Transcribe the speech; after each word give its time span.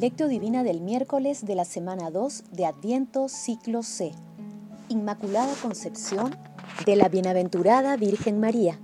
Lectio 0.00 0.28
Divina 0.28 0.62
del 0.62 0.80
miércoles 0.80 1.44
de 1.44 1.54
la 1.54 1.66
semana 1.66 2.10
2 2.10 2.44
de 2.52 2.64
Adviento 2.64 3.28
Ciclo 3.28 3.82
C. 3.82 4.12
Inmaculada 4.88 5.52
Concepción 5.60 6.34
de 6.86 6.96
la 6.96 7.10
Bienaventurada 7.10 7.98
Virgen 7.98 8.40
María. 8.40 8.80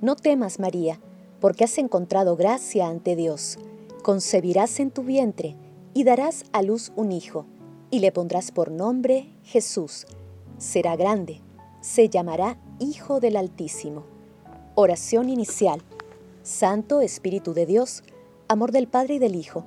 No 0.00 0.16
temas, 0.16 0.58
María, 0.58 1.00
porque 1.38 1.64
has 1.64 1.76
encontrado 1.76 2.34
gracia 2.34 2.88
ante 2.88 3.14
Dios. 3.14 3.58
Concebirás 4.02 4.80
en 4.80 4.90
tu 4.90 5.02
vientre 5.02 5.54
y 5.92 6.04
darás 6.04 6.44
a 6.52 6.62
luz 6.62 6.92
un 6.96 7.12
hijo, 7.12 7.44
y 7.90 7.98
le 7.98 8.10
pondrás 8.10 8.50
por 8.50 8.70
nombre 8.70 9.28
Jesús. 9.44 10.06
Será 10.56 10.96
grande, 10.96 11.42
se 11.82 12.08
llamará 12.08 12.56
Hijo 12.78 13.20
del 13.20 13.36
Altísimo. 13.36 14.04
Oración 14.76 15.28
inicial. 15.28 15.82
Santo 16.42 17.02
Espíritu 17.02 17.52
de 17.52 17.66
Dios, 17.66 18.02
amor 18.48 18.72
del 18.72 18.88
Padre 18.88 19.16
y 19.16 19.18
del 19.18 19.36
Hijo, 19.36 19.66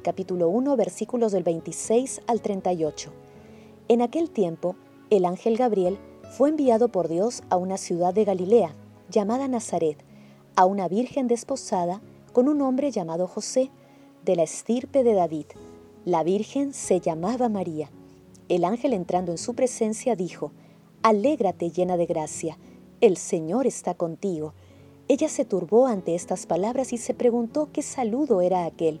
capítulo 0.00 0.48
1, 0.48 0.76
versículos 0.76 1.32
del 1.32 1.42
26 1.42 2.22
al 2.26 2.40
38. 2.40 3.12
En 3.88 4.02
aquel 4.02 4.30
tiempo, 4.30 4.76
el 5.10 5.24
ángel 5.24 5.56
Gabriel 5.56 5.98
fue 6.36 6.48
enviado 6.48 6.88
por 6.88 7.08
Dios 7.08 7.42
a 7.50 7.56
una 7.56 7.76
ciudad 7.76 8.14
de 8.14 8.24
Galilea, 8.24 8.74
llamada 9.10 9.48
Nazaret, 9.48 9.98
a 10.56 10.64
una 10.64 10.88
virgen 10.88 11.28
desposada 11.28 12.00
con 12.32 12.48
un 12.48 12.62
hombre 12.62 12.90
llamado 12.90 13.26
José, 13.26 13.70
de 14.24 14.36
la 14.36 14.42
estirpe 14.42 15.02
de 15.04 15.14
David. 15.14 15.46
La 16.04 16.22
virgen 16.22 16.72
se 16.72 17.00
llamaba 17.00 17.48
María. 17.48 17.90
El 18.48 18.64
ángel 18.64 18.92
entrando 18.92 19.32
en 19.32 19.38
su 19.38 19.54
presencia 19.54 20.16
dijo, 20.16 20.52
Alégrate 21.02 21.70
llena 21.70 21.96
de 21.96 22.06
gracia, 22.06 22.58
el 23.00 23.16
Señor 23.16 23.66
está 23.66 23.94
contigo. 23.94 24.54
Ella 25.08 25.28
se 25.28 25.44
turbó 25.44 25.86
ante 25.86 26.14
estas 26.14 26.46
palabras 26.46 26.92
y 26.92 26.98
se 26.98 27.14
preguntó 27.14 27.68
qué 27.72 27.82
saludo 27.82 28.40
era 28.42 28.64
aquel. 28.66 29.00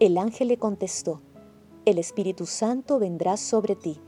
El 0.00 0.16
ángel 0.16 0.46
le 0.46 0.58
contestó, 0.58 1.22
El 1.84 1.98
Espíritu 1.98 2.46
Santo 2.46 3.00
vendrá 3.00 3.36
sobre 3.36 3.74
ti, 3.74 4.00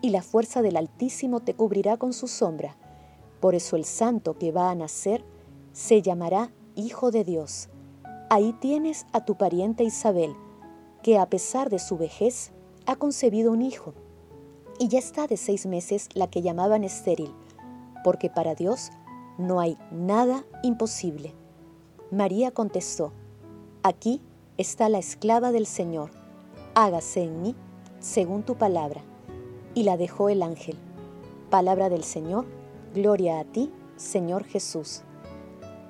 y 0.00 0.08
la 0.08 0.22
fuerza 0.22 0.62
del 0.62 0.74
Altísimo 0.78 1.40
te 1.40 1.52
cubrirá 1.52 1.98
con 1.98 2.14
su 2.14 2.28
sombra. 2.28 2.78
Por 3.40 3.54
eso 3.54 3.76
el 3.76 3.84
santo 3.84 4.38
que 4.38 4.52
va 4.52 4.70
a 4.70 4.74
nacer 4.74 5.22
se 5.72 6.00
llamará 6.00 6.50
Hijo 6.76 7.10
de 7.10 7.24
Dios. 7.24 7.68
Ahí 8.30 8.54
tienes 8.54 9.04
a 9.12 9.26
tu 9.26 9.36
pariente 9.36 9.84
Isabel, 9.84 10.34
que 11.02 11.18
a 11.18 11.28
pesar 11.28 11.68
de 11.68 11.78
su 11.78 11.98
vejez 11.98 12.52
ha 12.86 12.96
concebido 12.96 13.52
un 13.52 13.60
hijo, 13.60 13.92
y 14.78 14.88
ya 14.88 14.98
está 14.98 15.26
de 15.26 15.36
seis 15.36 15.66
meses 15.66 16.08
la 16.14 16.30
que 16.30 16.40
llamaban 16.40 16.84
estéril, 16.84 17.34
porque 18.02 18.30
para 18.30 18.54
Dios 18.54 18.92
no 19.36 19.60
hay 19.60 19.76
nada 19.90 20.46
imposible. 20.62 21.34
María 22.10 22.50
contestó, 22.50 23.12
Aquí 23.82 24.22
está 24.58 24.88
la 24.88 24.98
esclava 24.98 25.52
del 25.52 25.66
Señor, 25.66 26.10
hágase 26.74 27.22
en 27.24 27.42
mí 27.42 27.54
según 28.00 28.42
tu 28.42 28.56
palabra. 28.56 29.02
Y 29.74 29.82
la 29.82 29.96
dejó 29.96 30.28
el 30.28 30.42
ángel. 30.42 30.76
Palabra 31.50 31.88
del 31.88 32.04
Señor, 32.04 32.46
gloria 32.94 33.40
a 33.40 33.44
ti, 33.44 33.72
Señor 33.96 34.44
Jesús. 34.44 35.02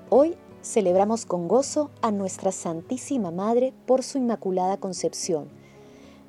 Hoy 0.09 0.37
celebramos 0.63 1.27
con 1.27 1.49
gozo 1.49 1.91
a 2.01 2.11
nuestra 2.11 2.53
Santísima 2.53 3.31
Madre 3.31 3.75
por 3.87 4.03
su 4.03 4.17
Inmaculada 4.17 4.79
Concepción, 4.79 5.49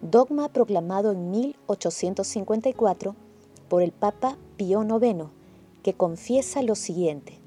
dogma 0.01 0.49
proclamado 0.49 1.11
en 1.11 1.31
1854 1.31 3.15
por 3.69 3.81
el 3.81 3.93
Papa 3.93 4.37
Pío 4.57 4.83
IX, 4.83 5.29
que 5.81 5.93
confiesa 5.93 6.61
lo 6.61 6.75
siguiente. 6.75 7.39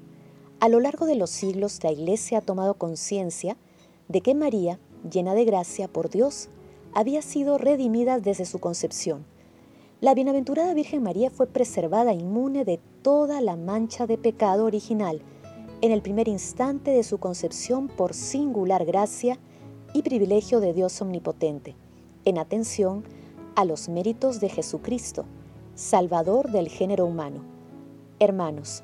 A 0.59 0.69
lo 0.69 0.79
largo 0.79 1.05
de 1.05 1.15
los 1.15 1.29
siglos 1.29 1.83
la 1.83 1.91
Iglesia 1.91 2.39
ha 2.39 2.41
tomado 2.41 2.73
conciencia 2.73 3.57
de 4.09 4.21
que 4.21 4.35
María, 4.35 4.79
llena 5.09 5.33
de 5.33 5.45
gracia 5.45 5.87
por 5.87 6.09
Dios, 6.09 6.49
había 6.93 7.21
sido 7.21 7.57
redimida 7.57 8.19
desde 8.19 8.45
su 8.45 8.59
concepción. 8.59 9.25
La 10.01 10.13
bienaventurada 10.13 10.73
Virgen 10.73 11.03
María 11.03 11.29
fue 11.29 11.47
preservada 11.47 12.13
inmune 12.13 12.65
de 12.65 12.79
toda 13.01 13.39
la 13.39 13.55
mancha 13.55 14.07
de 14.07 14.17
pecado 14.17 14.65
original 14.65 15.21
en 15.81 15.91
el 15.91 16.01
primer 16.01 16.27
instante 16.27 16.91
de 16.91 17.03
su 17.03 17.19
concepción 17.19 17.87
por 17.87 18.13
singular 18.13 18.85
gracia 18.85 19.39
y 19.93 20.01
privilegio 20.01 20.59
de 20.59 20.73
Dios 20.73 21.01
omnipotente, 21.01 21.75
en 22.25 22.37
atención 22.37 23.03
a 23.55 23.65
los 23.65 23.89
méritos 23.89 24.39
de 24.39 24.49
Jesucristo, 24.49 25.25
Salvador 25.75 26.51
del 26.51 26.67
género 26.67 27.05
humano. 27.05 27.41
Hermanos, 28.19 28.83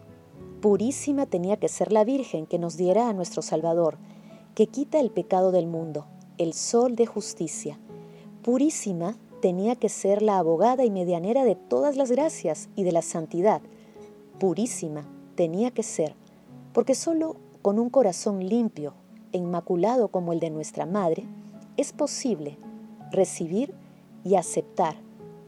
purísima 0.62 1.26
tenía 1.26 1.58
que 1.58 1.68
ser 1.68 1.92
la 1.92 2.04
Virgen 2.04 2.46
que 2.46 2.60
nos 2.60 2.78
diera 2.78 3.10
a 3.10 3.14
nuestro 3.14 3.42
Salvador, 3.42 3.98
que 4.56 4.68
quita 4.68 5.02
el 5.02 5.12
pecado 5.12 5.52
del 5.52 5.68
mundo, 5.68 6.06
el 6.38 6.54
sol 6.54 6.96
de 6.96 7.06
justicia. 7.06 7.78
Purísima 8.42 9.18
tenía 9.42 9.76
que 9.76 9.90
ser 9.90 10.22
la 10.22 10.38
abogada 10.38 10.86
y 10.86 10.90
medianera 10.90 11.44
de 11.44 11.56
todas 11.56 11.98
las 11.98 12.10
gracias 12.10 12.70
y 12.76 12.84
de 12.84 12.94
la 12.94 13.02
santidad. 13.02 13.62
Purísima 14.40 15.06
tenía 15.36 15.72
que 15.72 15.84
ser, 15.84 16.16
porque 16.74 16.96
solo 16.96 17.36
con 17.62 17.80
un 17.80 17.90
corazón 17.90 18.48
limpio 18.48 18.94
e 19.34 19.38
inmaculado 19.38 20.08
como 20.08 20.32
el 20.32 20.40
de 20.40 20.50
nuestra 20.50 20.86
Madre, 20.86 21.26
es 21.76 21.92
posible 21.92 22.58
recibir 23.12 23.74
y 24.24 24.36
aceptar 24.36 24.96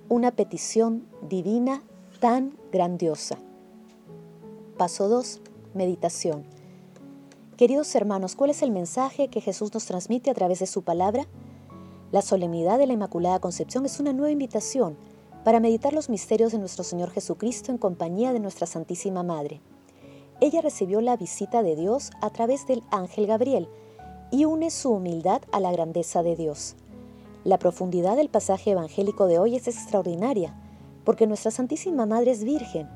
una 0.09 0.31
petición 0.31 1.07
divina 1.29 1.81
tan 2.19 2.57
grandiosa. 2.73 3.37
Paso 4.77 5.07
2. 5.07 5.41
Meditación. 5.73 6.56
Queridos 7.57 7.95
hermanos, 7.95 8.35
¿cuál 8.35 8.51
es 8.51 8.61
el 8.61 8.69
mensaje 8.69 9.29
que 9.29 9.41
Jesús 9.41 9.73
nos 9.73 9.85
transmite 9.85 10.29
a 10.29 10.35
través 10.35 10.59
de 10.59 10.67
su 10.67 10.83
palabra? 10.83 11.25
La 12.11 12.21
solemnidad 12.21 12.77
de 12.77 12.85
la 12.85 12.93
Inmaculada 12.93 13.39
Concepción 13.39 13.83
es 13.83 13.99
una 13.99 14.13
nueva 14.13 14.29
invitación 14.29 14.95
para 15.43 15.59
meditar 15.59 15.91
los 15.91 16.07
misterios 16.07 16.51
de 16.51 16.59
nuestro 16.59 16.83
Señor 16.83 17.09
Jesucristo 17.09 17.71
en 17.71 17.79
compañía 17.79 18.31
de 18.31 18.39
nuestra 18.39 18.67
Santísima 18.67 19.23
Madre. 19.23 19.59
Ella 20.39 20.61
recibió 20.61 21.01
la 21.01 21.17
visita 21.17 21.63
de 21.63 21.75
Dios 21.75 22.11
a 22.21 22.29
través 22.29 22.67
del 22.67 22.83
ángel 22.91 23.25
Gabriel 23.25 23.67
y 24.29 24.45
une 24.45 24.69
su 24.69 24.91
humildad 24.91 25.41
a 25.51 25.59
la 25.59 25.71
grandeza 25.71 26.21
de 26.21 26.35
Dios. 26.35 26.75
La 27.43 27.57
profundidad 27.57 28.17
del 28.17 28.29
pasaje 28.29 28.69
evangélico 28.69 29.25
de 29.25 29.39
hoy 29.39 29.55
es 29.55 29.67
extraordinaria, 29.67 30.55
porque 31.03 31.25
nuestra 31.25 31.49
Santísima 31.49 32.05
Madre 32.05 32.29
es 32.29 32.43
virgen, 32.43 32.87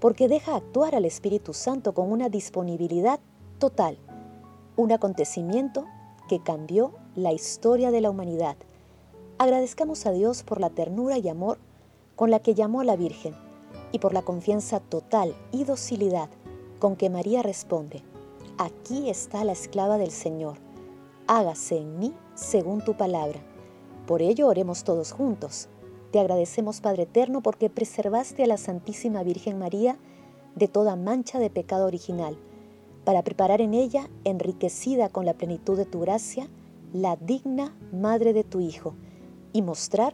porque 0.00 0.26
deja 0.26 0.56
actuar 0.56 0.96
al 0.96 1.04
Espíritu 1.04 1.54
Santo 1.54 1.94
con 1.94 2.10
una 2.10 2.28
disponibilidad 2.28 3.20
total 3.60 3.96
un 4.78 4.92
acontecimiento 4.92 5.86
que 6.28 6.38
cambió 6.40 6.92
la 7.16 7.32
historia 7.32 7.90
de 7.90 8.00
la 8.00 8.10
humanidad. 8.10 8.56
Agradezcamos 9.36 10.06
a 10.06 10.12
Dios 10.12 10.44
por 10.44 10.60
la 10.60 10.70
ternura 10.70 11.18
y 11.18 11.28
amor 11.28 11.58
con 12.14 12.30
la 12.30 12.38
que 12.38 12.54
llamó 12.54 12.80
a 12.80 12.84
la 12.84 12.94
Virgen 12.94 13.34
y 13.90 13.98
por 13.98 14.14
la 14.14 14.22
confianza 14.22 14.78
total 14.78 15.34
y 15.50 15.64
docilidad 15.64 16.30
con 16.78 16.94
que 16.94 17.10
María 17.10 17.42
responde, 17.42 18.04
aquí 18.56 19.10
está 19.10 19.42
la 19.42 19.50
esclava 19.50 19.98
del 19.98 20.12
Señor, 20.12 20.58
hágase 21.26 21.78
en 21.78 21.98
mí 21.98 22.14
según 22.36 22.80
tu 22.84 22.96
palabra. 22.96 23.40
Por 24.06 24.22
ello 24.22 24.46
oremos 24.46 24.84
todos 24.84 25.10
juntos. 25.10 25.68
Te 26.12 26.20
agradecemos 26.20 26.80
Padre 26.80 27.02
Eterno 27.02 27.42
porque 27.42 27.68
preservaste 27.68 28.44
a 28.44 28.46
la 28.46 28.58
Santísima 28.58 29.24
Virgen 29.24 29.58
María 29.58 29.98
de 30.54 30.68
toda 30.68 30.94
mancha 30.94 31.40
de 31.40 31.50
pecado 31.50 31.84
original 31.86 32.38
para 33.08 33.22
preparar 33.22 33.62
en 33.62 33.72
ella, 33.72 34.06
enriquecida 34.24 35.08
con 35.08 35.24
la 35.24 35.32
plenitud 35.32 35.78
de 35.78 35.86
tu 35.86 36.00
gracia, 36.00 36.46
la 36.92 37.16
digna 37.16 37.74
madre 37.90 38.34
de 38.34 38.44
tu 38.44 38.60
Hijo 38.60 38.96
y 39.54 39.62
mostrar 39.62 40.12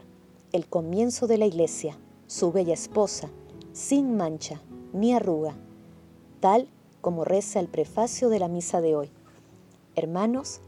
el 0.53 0.69
comienzo 0.69 1.27
de 1.27 1.37
la 1.37 1.47
iglesia, 1.47 1.99
su 2.29 2.53
bella 2.53 2.73
esposa, 2.73 3.31
sin 3.73 4.17
mancha 4.17 4.63
ni 4.93 5.13
arruga, 5.13 5.57
tal 6.39 6.69
como 7.01 7.25
reza 7.25 7.59
el 7.59 7.67
prefacio 7.67 8.29
de 8.29 8.39
la 8.39 8.47
misa 8.47 8.81
de 8.81 8.95
hoy. 8.95 9.11
Hermanos, 9.97 10.61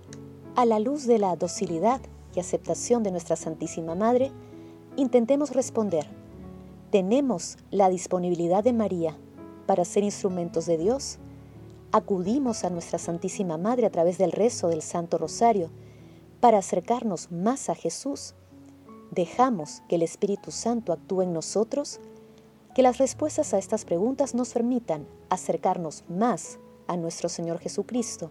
a 0.57 0.67
la 0.67 0.81
luz 0.81 1.07
de 1.07 1.21
la 1.21 1.37
docilidad 1.37 2.01
y 2.35 2.41
aceptación 2.41 3.05
de 3.05 3.13
nuestra 3.13 3.37
Santísima 3.37 3.95
Madre, 3.95 4.33
intentemos 4.97 5.53
responder. 5.53 6.09
¿Tenemos 6.91 7.57
la 7.71 7.89
disponibilidad 7.89 8.65
de 8.65 8.73
María 8.73 9.17
para 9.67 9.85
ser 9.85 10.03
instrumentos 10.03 10.67
de 10.67 10.77
Dios? 10.77 11.21
¿Acudimos 11.93 12.65
a 12.65 12.71
nuestra 12.71 12.99
Santísima 12.99 13.59
Madre 13.59 13.87
a 13.87 13.91
través 13.91 14.19
del 14.19 14.33
rezo 14.33 14.69
del 14.69 14.83
Santo 14.83 15.19
Rosario 15.19 15.71
para 16.41 16.59
acercarnos 16.59 17.31
más 17.31 17.71
a 17.71 17.75
Jesús? 17.75 18.35
¿Dejamos 19.13 19.83
que 19.89 19.95
el 19.95 20.03
Espíritu 20.03 20.51
Santo 20.51 20.93
actúe 20.93 21.23
en 21.23 21.33
nosotros? 21.33 22.01
Que 22.75 22.83
las 22.83 22.99
respuestas 22.99 23.55
a 23.55 23.59
estas 23.59 23.85
preguntas 23.85 24.35
nos 24.35 24.53
permitan 24.53 25.07
acercarnos 25.31 26.05
más 26.09 26.59
a 26.89 26.97
nuestro 26.97 27.29
Señor 27.29 27.61
Jesucristo, 27.61 28.31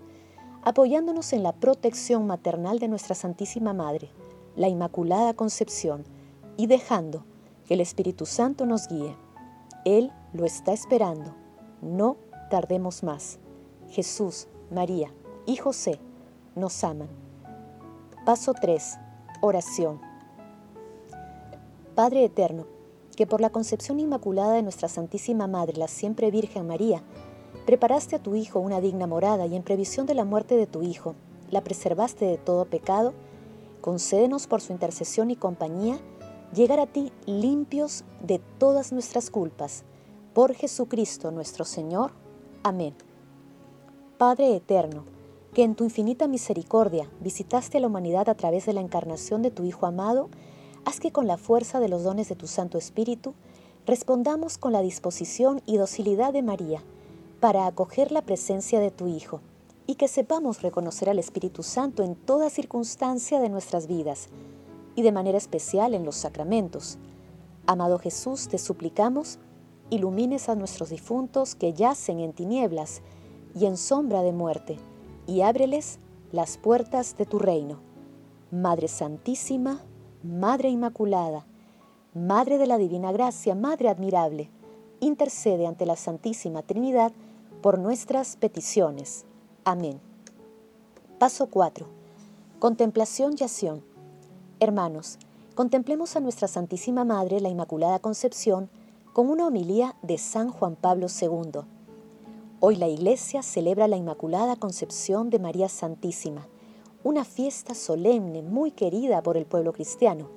apoyándonos 0.63 1.31
en 1.33 1.41
la 1.41 1.53
protección 1.53 2.27
maternal 2.27 2.79
de 2.79 2.89
nuestra 2.89 3.15
Santísima 3.15 3.73
Madre, 3.73 4.11
la 4.55 4.67
Inmaculada 4.67 5.33
Concepción, 5.33 6.03
y 6.57 6.67
dejando 6.67 7.25
que 7.65 7.73
el 7.73 7.81
Espíritu 7.81 8.25
Santo 8.25 8.65
nos 8.65 8.87
guíe. 8.87 9.15
Él 9.85 10.11
lo 10.33 10.45
está 10.45 10.73
esperando. 10.73 11.33
No 11.81 12.17
tardemos 12.49 13.01
más. 13.01 13.39
Jesús, 13.89 14.47
María 14.71 15.13
y 15.45 15.57
José 15.57 15.99
nos 16.55 16.83
aman. 16.83 17.09
Paso 18.25 18.53
3. 18.53 18.97
Oración. 19.41 20.01
Padre 21.93 22.25
Eterno, 22.25 22.65
que 23.15 23.27
por 23.27 23.41
la 23.41 23.49
concepción 23.49 23.99
inmaculada 23.99 24.53
de 24.53 24.63
nuestra 24.63 24.89
Santísima 24.89 25.47
Madre, 25.47 25.77
la 25.77 25.87
siempre 25.87 26.31
Virgen 26.31 26.67
María, 26.67 27.03
preparaste 27.65 28.15
a 28.15 28.23
tu 28.23 28.35
Hijo 28.35 28.59
una 28.59 28.81
digna 28.81 29.07
morada 29.07 29.45
y 29.45 29.55
en 29.55 29.63
previsión 29.63 30.05
de 30.05 30.15
la 30.15 30.25
muerte 30.25 30.57
de 30.57 30.67
tu 30.67 30.81
Hijo, 30.81 31.15
la 31.51 31.63
preservaste 31.63 32.25
de 32.25 32.37
todo 32.37 32.65
pecado, 32.65 33.13
concédenos 33.81 34.47
por 34.47 34.61
su 34.61 34.73
intercesión 34.73 35.31
y 35.31 35.35
compañía 35.35 35.99
llegar 36.53 36.79
a 36.79 36.87
ti 36.87 37.11
limpios 37.25 38.03
de 38.21 38.39
todas 38.57 38.91
nuestras 38.91 39.29
culpas. 39.29 39.83
Por 40.33 40.53
Jesucristo 40.53 41.31
nuestro 41.31 41.65
Señor. 41.65 42.11
Amén. 42.63 42.95
Padre 44.17 44.55
Eterno, 44.55 45.03
que 45.53 45.63
en 45.63 45.75
tu 45.75 45.83
infinita 45.83 46.29
misericordia 46.29 47.09
visitaste 47.19 47.77
a 47.77 47.81
la 47.81 47.87
humanidad 47.87 48.29
a 48.29 48.35
través 48.35 48.65
de 48.65 48.71
la 48.71 48.79
encarnación 48.79 49.41
de 49.41 49.51
tu 49.51 49.65
Hijo 49.65 49.87
amado, 49.87 50.29
haz 50.85 51.01
que 51.01 51.11
con 51.11 51.27
la 51.27 51.35
fuerza 51.35 51.81
de 51.81 51.89
los 51.89 52.05
dones 52.05 52.29
de 52.29 52.35
tu 52.35 52.47
Santo 52.47 52.77
Espíritu 52.77 53.33
respondamos 53.85 54.57
con 54.57 54.71
la 54.71 54.81
disposición 54.81 55.61
y 55.65 55.75
docilidad 55.75 56.31
de 56.31 56.43
María 56.43 56.81
para 57.41 57.67
acoger 57.67 58.13
la 58.13 58.21
presencia 58.21 58.79
de 58.79 58.89
tu 58.89 59.07
Hijo 59.07 59.41
y 59.85 59.95
que 59.95 60.07
sepamos 60.07 60.61
reconocer 60.61 61.09
al 61.09 61.19
Espíritu 61.19 61.61
Santo 61.61 62.01
en 62.01 62.15
toda 62.15 62.49
circunstancia 62.49 63.41
de 63.41 63.49
nuestras 63.49 63.85
vidas 63.85 64.29
y 64.95 65.01
de 65.01 65.11
manera 65.11 65.37
especial 65.37 65.93
en 65.93 66.05
los 66.05 66.15
sacramentos. 66.15 66.97
Amado 67.67 67.99
Jesús, 67.99 68.47
te 68.47 68.59
suplicamos, 68.59 69.39
ilumines 69.89 70.47
a 70.47 70.55
nuestros 70.55 70.87
difuntos 70.87 71.53
que 71.53 71.73
yacen 71.73 72.21
en 72.21 72.31
tinieblas 72.31 73.01
y 73.55 73.65
en 73.65 73.77
sombra 73.77 74.21
de 74.21 74.33
muerte, 74.33 74.77
y 75.25 75.41
ábreles 75.41 75.99
las 76.31 76.57
puertas 76.57 77.17
de 77.17 77.25
tu 77.25 77.39
reino. 77.39 77.79
Madre 78.51 78.87
Santísima, 78.87 79.81
Madre 80.23 80.69
Inmaculada, 80.69 81.45
Madre 82.13 82.57
de 82.57 82.67
la 82.67 82.77
Divina 82.77 83.11
Gracia, 83.11 83.55
Madre 83.55 83.89
admirable, 83.89 84.49
intercede 84.99 85.67
ante 85.67 85.85
la 85.85 85.95
Santísima 85.95 86.61
Trinidad 86.61 87.11
por 87.61 87.79
nuestras 87.79 88.35
peticiones. 88.35 89.25
Amén. 89.63 89.99
Paso 91.19 91.47
4. 91.47 91.87
Contemplación 92.59 93.35
y 93.39 93.43
acción. 93.43 93.83
Hermanos, 94.59 95.17
contemplemos 95.55 96.15
a 96.15 96.19
nuestra 96.19 96.47
Santísima 96.47 97.05
Madre, 97.05 97.39
la 97.39 97.49
Inmaculada 97.49 97.99
Concepción, 97.99 98.69
con 99.13 99.29
una 99.29 99.47
homilía 99.47 99.95
de 100.01 100.17
San 100.17 100.49
Juan 100.49 100.75
Pablo 100.75 101.07
II. 101.07 101.61
Hoy 102.61 102.77
la 102.77 102.87
Iglesia 102.87 103.43
celebra 103.43 103.89
la 103.89 103.97
Inmaculada 103.97 104.55
Concepción 104.55 105.29
de 105.29 105.39
María 105.39 105.67
Santísima 105.67 106.47
una 107.03 107.25
fiesta 107.25 107.75
solemne 107.75 108.41
muy 108.43 108.71
querida 108.71 109.21
por 109.21 109.35
el 109.35 109.45
pueblo 109.45 109.73
cristiano. 109.73 110.29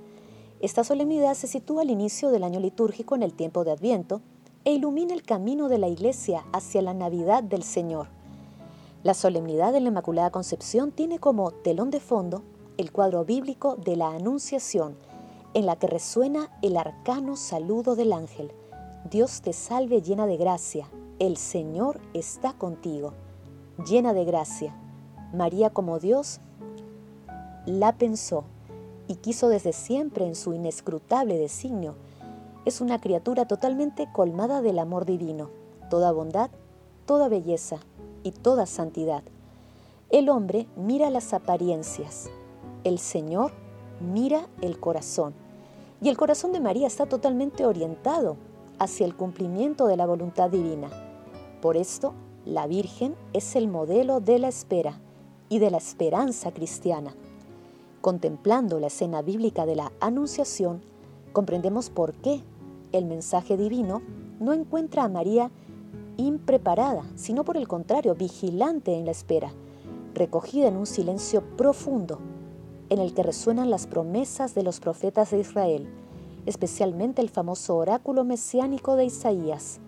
Esta 0.61 0.83
solemnidad 0.83 1.35
se 1.35 1.47
sitúa 1.47 1.83
al 1.83 1.91
inicio 1.91 2.31
del 2.31 2.43
año 2.43 2.59
litúrgico 2.59 3.15
en 3.15 3.23
el 3.23 3.35
tiempo 3.35 3.63
de 3.65 3.71
Adviento 3.71 4.21
e 4.65 4.73
ilumina 4.73 5.15
el 5.15 5.23
camino 5.23 5.69
de 5.69 5.79
la 5.79 5.87
Iglesia 5.87 6.45
hacia 6.53 6.83
la 6.83 6.93
Navidad 6.93 7.45
del 7.45 7.63
Señor. 7.63 8.09
La 9.05 9.15
solemnidad 9.15 9.73
de 9.73 9.81
la 9.81 9.89
Inmaculada 9.89 10.31
Concepción 10.31 10.91
tiene 10.91 11.21
como 11.21 11.53
telón 11.53 11.91
de 11.91 12.01
fondo 12.01 12.43
el 12.79 12.91
cuadro 12.91 13.25
bíblico 13.25 13.77
de 13.77 13.97
la 13.97 14.09
Anunciación, 14.09 14.97
en 15.55 15.67
la 15.67 15.77
que 15.77 15.87
resuena 15.87 16.51
el 16.63 16.77
arcano 16.77 17.37
saludo 17.37 17.95
del 17.95 18.13
ángel. 18.13 18.51
Dios 19.09 19.41
te 19.41 19.53
salve 19.53 20.03
llena 20.03 20.27
de 20.27 20.37
gracia, 20.37 20.91
el 21.19 21.37
Señor 21.37 22.01
está 22.15 22.53
contigo. 22.53 23.13
Llena 23.85 24.13
de 24.13 24.25
gracia. 24.25 24.77
María 25.35 25.71
como 25.71 25.99
Dios 25.99 26.41
la 27.67 27.97
pensó 27.97 28.45
y 29.09 29.17
quiso 29.17 29.49
desde 29.49 29.73
siempre 29.73 30.27
en 30.27 30.37
su 30.37 30.55
inescrutable 30.55 31.37
designio. 31.37 31.97
Es 32.65 32.81
una 32.81 33.01
criatura 33.01 33.47
totalmente 33.47 34.09
colmada 34.13 34.63
del 34.63 34.79
amor 34.79 35.07
divino, 35.07 35.51
toda 35.91 36.13
bondad, 36.13 36.51
toda 37.05 37.29
belleza 37.29 37.79
y 38.23 38.31
toda 38.31 38.67
santidad. 38.67 39.25
El 40.11 40.29
hombre 40.29 40.69
mira 40.77 41.11
las 41.11 41.35
apariencias, 41.35 42.31
el 42.85 42.99
Señor 42.99 43.53
mira 44.01 44.47
el 44.63 44.79
corazón. 44.79 45.35
Y 46.01 46.11
el 46.11 46.17
corazón 46.17 46.53
de 46.53 46.61
María 46.61 46.87
está 46.87 47.07
totalmente 47.07 47.67
orientado 47.67 48.37
hacia 48.79 49.05
el 49.05 49.17
cumplimiento 49.17 49.89
de 49.89 49.97
la 49.97 50.07
voluntad 50.07 50.49
divina. 50.49 50.89
Por 51.61 51.77
esto, 51.77 52.15
la 52.45 52.67
Virgen 52.67 53.17
es 53.33 53.57
el 53.57 53.69
modelo 53.69 54.21
de 54.21 54.39
la 54.39 54.49
espera 54.49 55.01
y 55.49 55.59
de 55.59 55.71
la 55.71 55.79
esperanza 55.79 56.53
cristiana. 56.53 57.15
Contemplando 58.01 58.79
la 58.79 58.87
escena 58.87 59.23
bíblica 59.23 59.67
de 59.67 59.75
la 59.75 59.93
Anunciación, 60.01 60.81
comprendemos 61.33 61.91
por 61.91 62.15
qué 62.15 62.43
el 62.93 63.07
mensaje 63.07 63.57
divino 63.57 64.03
no 64.39 64.53
encuentra 64.53 65.03
a 65.03 65.09
María 65.09 65.51
impreparada, 66.17 67.05
sino 67.17 67.45
por 67.45 67.57
el 67.57 67.67
contrario, 67.67 68.15
vigilante 68.15 68.95
en 68.95 69.05
la 69.05 69.11
espera, 69.11 69.51
recogida 70.15 70.69
en 70.69 70.77
un 70.77 70.87
silencio 70.87 71.43
profundo, 71.57 72.19
en 72.89 73.01
el 73.01 73.15
que 73.15 73.23
resuenan 73.25 73.69
las 73.69 73.87
promesas 73.87 74.55
de 74.55 74.63
los 74.63 74.79
profetas 74.79 75.33
de 75.33 75.41
Israel, 75.41 75.89
especialmente 76.47 77.21
el 77.21 77.31
famoso 77.31 77.77
oráculo 77.77 78.25
mesiánico 78.25 78.97
de 78.97 79.07
Isaías. 79.07 79.81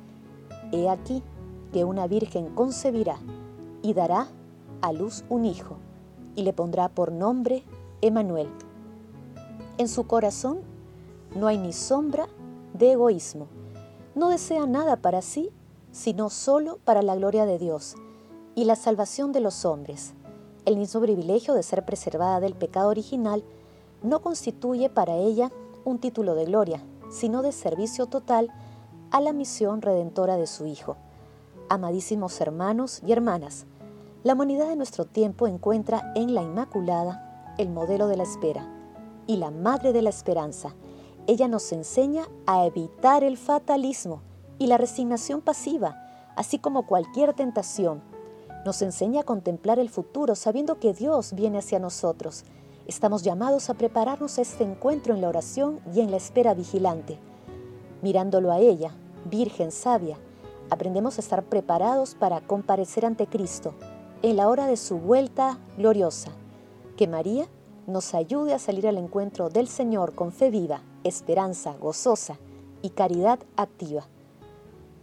He 0.72 0.88
aquí 0.88 1.22
que 1.72 1.84
una 1.84 2.06
virgen 2.06 2.54
concebirá 2.54 3.18
y 3.82 3.94
dará 3.94 4.28
a 4.82 4.92
luz 4.92 5.24
un 5.28 5.44
hijo, 5.44 5.76
y 6.34 6.42
le 6.42 6.52
pondrá 6.52 6.88
por 6.88 7.12
nombre 7.12 7.64
Emanuel. 8.00 8.48
En 9.78 9.88
su 9.88 10.06
corazón 10.06 10.60
no 11.34 11.46
hay 11.46 11.58
ni 11.58 11.72
sombra 11.72 12.28
de 12.74 12.92
egoísmo. 12.92 13.46
No 14.14 14.28
desea 14.28 14.66
nada 14.66 14.96
para 14.96 15.22
sí, 15.22 15.50
sino 15.92 16.30
solo 16.30 16.78
para 16.84 17.02
la 17.02 17.16
gloria 17.16 17.46
de 17.46 17.58
Dios 17.58 17.94
y 18.54 18.64
la 18.64 18.76
salvación 18.76 19.32
de 19.32 19.40
los 19.40 19.64
hombres. 19.64 20.14
El 20.66 20.76
mismo 20.76 21.00
privilegio 21.00 21.54
de 21.54 21.62
ser 21.62 21.84
preservada 21.84 22.40
del 22.40 22.54
pecado 22.54 22.88
original 22.88 23.42
no 24.02 24.20
constituye 24.20 24.88
para 24.88 25.16
ella 25.16 25.50
un 25.84 25.98
título 25.98 26.34
de 26.34 26.44
gloria, 26.44 26.82
sino 27.10 27.42
de 27.42 27.52
servicio 27.52 28.06
total 28.06 28.52
a 29.10 29.20
la 29.20 29.32
misión 29.32 29.82
redentora 29.82 30.36
de 30.36 30.46
su 30.46 30.66
Hijo. 30.66 30.96
Amadísimos 31.72 32.40
hermanos 32.40 33.00
y 33.06 33.12
hermanas, 33.12 33.64
la 34.24 34.32
humanidad 34.32 34.66
de 34.66 34.74
nuestro 34.74 35.04
tiempo 35.04 35.46
encuentra 35.46 36.12
en 36.16 36.34
la 36.34 36.42
Inmaculada 36.42 37.54
el 37.58 37.70
modelo 37.70 38.08
de 38.08 38.16
la 38.16 38.24
espera 38.24 38.68
y 39.28 39.36
la 39.36 39.52
madre 39.52 39.92
de 39.92 40.02
la 40.02 40.10
esperanza. 40.10 40.74
Ella 41.28 41.46
nos 41.46 41.70
enseña 41.70 42.24
a 42.44 42.66
evitar 42.66 43.22
el 43.22 43.36
fatalismo 43.36 44.20
y 44.58 44.66
la 44.66 44.78
resignación 44.78 45.42
pasiva, 45.42 45.94
así 46.34 46.58
como 46.58 46.88
cualquier 46.88 47.34
tentación. 47.34 48.02
Nos 48.66 48.82
enseña 48.82 49.20
a 49.20 49.24
contemplar 49.24 49.78
el 49.78 49.90
futuro 49.90 50.34
sabiendo 50.34 50.80
que 50.80 50.92
Dios 50.92 51.34
viene 51.34 51.58
hacia 51.58 51.78
nosotros. 51.78 52.42
Estamos 52.88 53.22
llamados 53.22 53.70
a 53.70 53.74
prepararnos 53.74 54.38
a 54.38 54.42
este 54.42 54.64
encuentro 54.64 55.14
en 55.14 55.20
la 55.20 55.28
oración 55.28 55.78
y 55.94 56.00
en 56.00 56.10
la 56.10 56.16
espera 56.16 56.52
vigilante. 56.52 57.20
Mirándolo 58.02 58.50
a 58.50 58.58
ella, 58.58 58.90
Virgen 59.24 59.70
sabia, 59.70 60.18
aprendemos 60.70 61.18
a 61.18 61.20
estar 61.20 61.44
preparados 61.44 62.14
para 62.14 62.40
comparecer 62.40 63.04
ante 63.04 63.26
Cristo 63.26 63.74
en 64.22 64.36
la 64.36 64.48
hora 64.48 64.66
de 64.66 64.76
su 64.76 64.98
vuelta 64.98 65.58
gloriosa. 65.76 66.30
Que 66.96 67.08
María 67.08 67.48
nos 67.86 68.14
ayude 68.14 68.54
a 68.54 68.58
salir 68.58 68.86
al 68.86 68.98
encuentro 68.98 69.48
del 69.48 69.68
Señor 69.68 70.14
con 70.14 70.32
fe 70.32 70.50
viva 70.50 70.82
esperanza 71.02 71.74
gozosa 71.80 72.38
y 72.82 72.90
caridad 72.90 73.40
activa. 73.56 74.06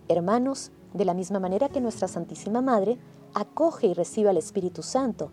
Hermanos, 0.08 0.72
de 0.94 1.06
la 1.06 1.14
misma 1.14 1.40
manera 1.40 1.70
que 1.70 1.82
nuestra 1.82 2.08
Santísima 2.08 2.62
Madre 2.62 2.98
acoge 3.34 3.88
y 3.88 3.94
recibe 3.94 4.30
al 4.30 4.38
Espíritu 4.38 4.84
Santo, 4.84 5.32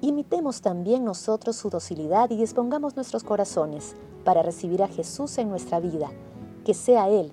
imitemos 0.00 0.60
también 0.60 1.04
nosotros 1.04 1.56
su 1.56 1.68
docilidad 1.68 2.30
y 2.30 2.36
dispongamos 2.36 2.96
nuestros 2.96 3.22
corazones 3.22 3.96
para 4.24 4.42
recibir 4.42 4.82
a 4.82 4.88
Jesús 4.88 5.36
en 5.38 5.50
nuestra 5.50 5.80
vida, 5.80 6.10
que 6.64 6.74
sea 6.74 7.08
Él 7.08 7.32